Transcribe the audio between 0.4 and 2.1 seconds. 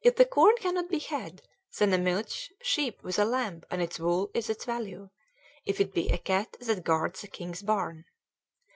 cannot be had, then a